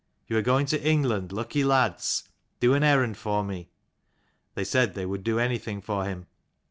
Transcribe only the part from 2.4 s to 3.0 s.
Do an